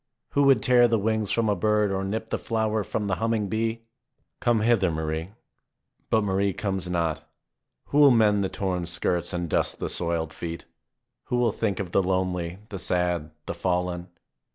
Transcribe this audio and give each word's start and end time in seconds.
Who 0.31 0.45
would 0.45 0.63
tear 0.63 0.87
the 0.87 0.97
wings 0.97 1.29
from 1.29 1.47
a 1.47 1.55
bird 1.55 1.91
or 1.91 2.03
nip 2.03 2.31
the 2.31 2.39
flower 2.39 2.83
from 2.83 3.05
the 3.05 3.17
humming 3.17 3.49
bee? 3.49 3.83
Come 4.39 4.61
hither, 4.61 4.89
Marie! 4.89 5.29
But 6.09 6.23
Marie 6.23 6.53
comes 6.53 6.89
not. 6.89 7.23
Who 7.89 7.99
will 7.99 8.09
mend 8.09 8.43
the 8.43 8.49
torn 8.49 8.87
skirts 8.87 9.31
and 9.31 9.47
dust 9.47 9.77
the 9.79 9.89
soiled 9.89 10.33
feet? 10.33 10.65
Who 11.25 11.35
will 11.37 11.51
think 11.51 11.79
of 11.79 11.91
the 11.91 12.01
lonely, 12.01 12.57
the 12.69 12.79
sad, 12.79 13.29
the 13.45 13.53
fallen 13.53 14.07